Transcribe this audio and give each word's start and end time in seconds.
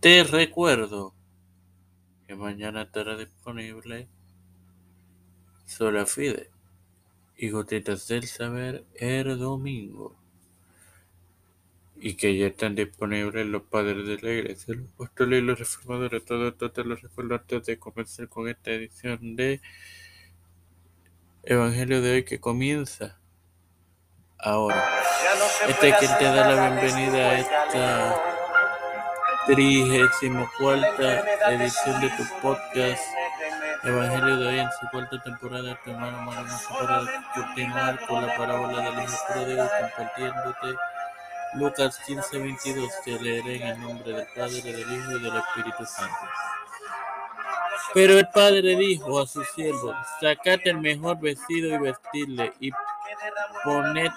Te 0.00 0.22
recuerdo 0.22 1.12
que 2.28 2.36
mañana 2.36 2.82
estará 2.82 3.16
disponible 3.16 4.06
Sola 5.66 6.06
Fide 6.06 6.52
y 7.36 7.50
Gotitas 7.50 8.06
del 8.06 8.28
Saber 8.28 8.84
el 8.94 9.36
domingo. 9.40 10.16
Y 11.96 12.14
que 12.14 12.38
ya 12.38 12.46
están 12.46 12.76
disponibles 12.76 13.44
los 13.48 13.64
padres 13.64 14.06
de 14.06 14.18
la 14.18 14.34
iglesia, 14.34 14.74
los 14.76 14.88
apóstoles 14.92 15.42
y 15.42 15.44
los 15.44 15.58
reformadores. 15.58 16.24
Todo 16.24 16.46
esto 16.46 16.70
te 16.70 16.84
lo 16.84 16.94
recuerdo 16.94 17.34
antes 17.34 17.66
de 17.66 17.78
comenzar 17.80 18.28
con 18.28 18.48
esta 18.48 18.70
edición 18.70 19.34
de 19.34 19.60
Evangelio 21.42 22.00
de 22.02 22.12
hoy 22.12 22.24
que 22.24 22.38
comienza 22.38 23.18
ahora. 24.38 24.88
Este 25.68 25.88
es 25.88 25.96
quien 25.96 26.18
te 26.18 26.24
da 26.24 26.54
la 26.54 26.68
bienvenida 26.68 27.30
a 27.30 27.38
esta 27.40 28.27
cuarta 30.58 31.24
edición 31.50 32.00
de 32.02 32.10
tu 32.10 32.24
podcast 32.42 33.02
Evangelio 33.82 34.36
de 34.36 34.46
hoy 34.46 34.58
en 34.58 34.68
su 34.78 34.86
cuarta 34.90 35.22
temporada 35.22 35.80
tu 35.82 35.90
hermano 35.90 36.20
Maravilloso 36.22 36.68
para 36.78 37.02
continuar 37.34 38.06
con 38.06 38.26
la 38.26 38.36
parábola 38.36 38.82
del 38.82 39.04
hijo 39.04 39.16
pródigo 39.32 39.68
compartiéndote 39.80 40.78
Lucas 41.54 41.98
15, 42.06 42.38
22 42.38 42.92
que 43.02 43.18
leeré 43.18 43.56
en 43.56 43.66
el 43.68 43.80
nombre 43.80 44.12
del 44.12 44.26
Padre, 44.36 44.60
del 44.60 44.80
Hijo 44.80 45.12
y 45.12 45.22
del 45.22 45.36
Espíritu 45.36 45.86
Santo. 45.86 46.16
Pero 47.94 48.18
el 48.18 48.28
padre 48.28 48.76
dijo 48.76 49.18
a 49.18 49.26
sus 49.26 49.48
siervos, 49.52 49.96
sacad 50.20 50.58
el 50.64 50.78
mejor 50.78 51.18
vestido 51.20 51.74
y 51.74 51.78
vestidle 51.78 52.52
y 52.60 52.70
poned 53.64 54.10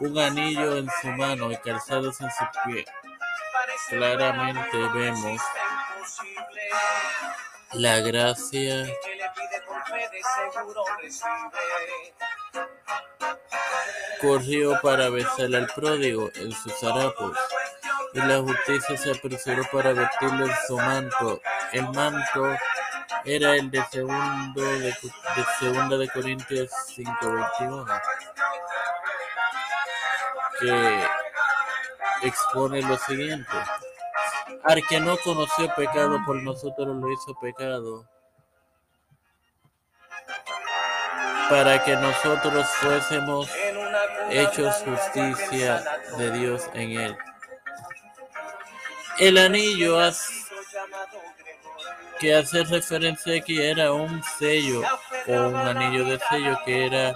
un 0.00 0.18
anillo 0.18 0.78
en 0.78 0.88
su 1.02 1.08
mano 1.08 1.52
y 1.52 1.56
calzados 1.58 2.18
en 2.22 2.30
su 2.30 2.44
pie. 2.64 2.86
Claramente 3.88 4.78
vemos 4.94 5.40
la 7.74 7.98
gracia 8.00 8.86
corrió 14.20 14.80
para 14.80 15.08
besar 15.08 15.54
al 15.54 15.66
pródigo 15.74 16.30
en 16.36 16.52
sus 16.52 16.82
harapos, 16.84 17.36
y 18.14 18.20
la 18.20 18.38
justicia 18.38 18.96
se 18.96 19.10
apresuró 19.10 19.64
para 19.72 19.92
vestirlo 19.92 20.46
en 20.46 20.54
su 20.66 20.76
manto. 20.76 21.40
El 21.72 21.88
manto 21.90 22.56
era 23.24 23.56
el 23.56 23.70
de 23.70 23.84
segundo 23.90 24.62
de, 24.62 24.78
de 24.78 25.44
segunda 25.58 25.96
de 25.96 26.08
Corintios 26.08 26.70
5:21, 26.96 28.02
que 30.60 31.23
expone 32.24 32.82
lo 32.82 32.96
siguiente. 32.98 33.50
Al 34.64 34.86
que 34.86 35.00
no 35.00 35.16
conoció 35.18 35.72
pecado 35.74 36.18
por 36.24 36.42
nosotros 36.42 36.88
lo 36.96 37.12
hizo 37.12 37.34
pecado, 37.38 38.08
para 41.50 41.82
que 41.84 41.94
nosotros 41.96 42.66
fuésemos 42.80 43.48
hechos 44.30 44.74
justicia 44.84 45.84
de 46.16 46.32
Dios 46.32 46.68
en 46.72 46.90
él. 46.92 47.16
El 49.18 49.38
anillo 49.38 49.98
que 52.18 52.34
hace 52.34 52.64
referencia 52.64 53.36
aquí 53.36 53.60
era 53.60 53.92
un 53.92 54.22
sello 54.38 54.82
o 55.28 55.32
un 55.32 55.56
anillo 55.56 56.04
de 56.04 56.18
sello 56.30 56.58
que 56.64 56.86
era 56.86 57.14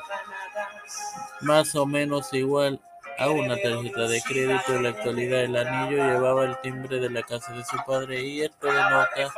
más 1.40 1.74
o 1.74 1.86
menos 1.86 2.32
igual 2.32 2.80
a 3.18 3.30
una 3.30 3.56
tarjeta 3.56 4.08
de 4.08 4.22
crédito. 4.22 4.74
En 4.74 4.82
la 4.84 4.88
actualidad 4.90 5.40
el 5.42 5.56
anillo 5.56 5.96
llevaba 5.96 6.44
el 6.44 6.60
timbre 6.60 7.00
de 7.00 7.10
la 7.10 7.22
casa 7.22 7.52
de 7.52 7.64
su 7.64 7.76
padre 7.84 8.20
y 8.20 8.42
esto 8.42 8.66
denota 8.66 9.34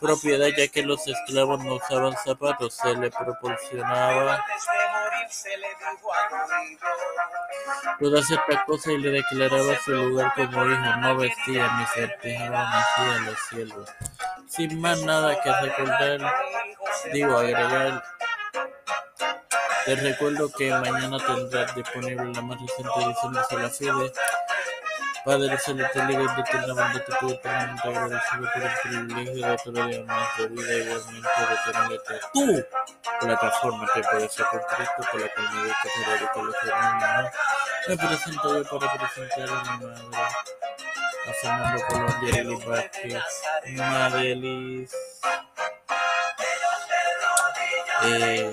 propiedad 0.00 0.48
ya 0.56 0.68
que 0.68 0.82
los 0.82 1.06
esclavos 1.06 1.64
no 1.64 1.76
usaban 1.76 2.14
zapatos, 2.24 2.74
se 2.74 2.94
le 2.94 3.10
proporcionaba 3.10 4.44
todas 7.98 8.30
estas 8.30 8.64
cosas 8.64 8.92
y 8.92 8.98
le 8.98 9.10
declaraba 9.10 9.78
su 9.84 9.92
lugar 9.92 10.32
como 10.34 10.66
hijo, 10.66 10.96
no 11.00 11.16
vestía 11.16 11.76
ni 11.78 11.86
certejaba 11.86 12.80
así 12.80 13.00
a 13.00 13.18
los 13.20 13.38
cielos. 13.48 13.88
Sin 14.48 14.80
más 14.80 15.02
nada 15.02 15.40
que 15.42 15.52
recordar, 15.62 16.20
digo 17.12 17.38
agregar 17.38 18.04
te 19.84 19.94
recuerdo 19.96 20.50
que 20.50 20.70
mañana 20.70 21.18
tendrás 21.18 21.74
disponible 21.74 22.32
la 22.32 22.40
más 22.42 22.58
reciente 22.60 23.04
edición 23.04 23.32
de 23.32 23.44
Sola 23.44 23.70
Fide. 23.70 24.12
Padre 25.24 25.56
Celestial 25.58 26.10
y 26.10 26.16
bendito 26.16 26.50
en 26.52 26.60
la 26.68 26.74
bondad 26.74 26.92
de 26.92 27.16
tu 27.18 27.30
eternamente 27.30 27.88
agradecido 27.88 28.50
por 28.52 28.62
el 28.62 28.70
privilegio 28.82 29.46
de 29.46 29.52
otro 29.52 29.72
día 29.72 30.04
más 30.04 30.36
de 30.36 30.48
vida, 30.48 30.74
igualmente 30.74 31.28
de 31.40 31.72
tenerte 31.72 32.14
a 32.14 32.30
tu 32.30 32.66
plataforma 33.20 33.88
que 33.94 34.02
puede 34.02 34.28
ser 34.28 34.46
con 34.46 34.60
Cristo, 34.60 35.10
con 35.10 35.20
la 35.22 35.28
cual 35.34 35.54
me 35.54 35.62
dedico 35.62 35.88
a 35.96 36.10
dedicar 36.12 36.44
los 36.44 36.54
hermanos. 36.62 37.32
Me 37.88 37.96
presento 37.96 38.62
yo 38.62 38.78
para 38.78 38.98
presentar 38.98 39.48
a 39.48 39.62
mi 39.62 39.86
madre, 39.86 40.18
a 41.26 41.32
Fernando 41.40 41.86
Colón, 41.88 42.20
Yerelis 42.20 42.64
Vázquez, 42.66 43.22
Madelis. 43.76 44.92
Eh, 48.02 48.52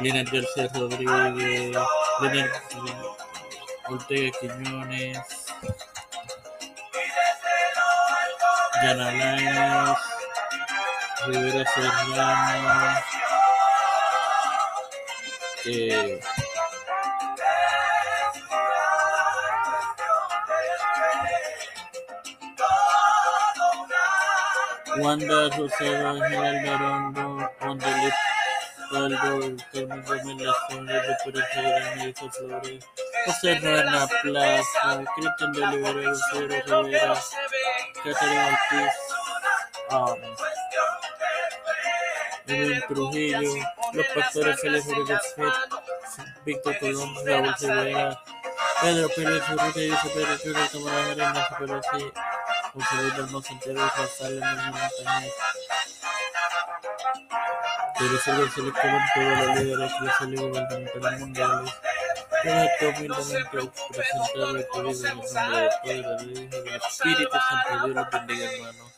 Lina 0.00 0.24
García 0.24 0.68
Rodríguez, 0.74 1.76
Lina 2.20 2.52
Ortega 3.88 4.30
Quiñones, 4.40 5.18
Yana 8.82 9.12
Lainez, 9.12 9.98
Rivera 11.26 11.64
Serrano, 11.70 13.00
eh, 15.66 16.20
Wanda 24.98 25.48
Rosado, 25.56 26.08
Ángel 26.08 26.44
Alvarondo, 26.44 27.50
Wanda 27.60 27.88
Aldo, 28.94 29.56
Carmen 29.72 30.06
Remelación, 30.06 30.88
Referencia 30.88 31.62
Gran 31.62 32.00
Elisa 32.00 32.30
Flores, 32.30 32.84
José 33.26 33.58
Rana 33.60 34.06
Plaza, 34.22 35.04
Cristian 35.16 35.52
de 35.52 35.64
Olivera, 35.64 35.92
Lucero 35.92 36.48
Rivera, 36.48 37.14
Catarina 38.04 38.46
Ortiz, 38.46 38.94
um, 39.90 40.14
Edwin 42.46 42.82
Trujillo, 42.88 43.40
los 43.92 44.06
pastores 44.14 44.60
Félix 44.60 44.86
Rodríguez, 44.86 45.34
Víctor 46.44 46.78
Colón, 46.78 47.14
Raúl 47.26 47.54
Rivera, 47.60 48.22
Pedro 48.80 49.08
Pérez 49.16 49.42
Urrutia, 49.48 49.96
José 49.96 50.14
Pérez 50.14 50.42
Pérez, 50.42 50.70
Tomás 50.72 51.08
Ignacio 51.10 51.56
Pérez, 51.58 51.86
José 52.74 52.96
Luis 53.02 53.14
Hermoso 53.14 53.52
Entero, 53.52 53.80
Rafael 53.80 54.40
Montañez, 54.40 55.32
Dirigir 58.00 58.34
el 58.34 58.50
seleccionado 58.50 59.54
Liga 59.54 59.54
de 59.54 59.76
la 59.76 59.88
Clase 59.98 60.26
Mundiales. 61.18 61.72
Todo 62.42 62.54
esto 62.64 62.88
humildemente 62.88 63.58
en 63.58 63.60
el 63.60 64.34
nombre 64.34 64.62
del 64.62 65.26
Padre, 65.30 65.68
del 65.84 66.00
Hijo 67.20 67.32
del. 68.12 68.94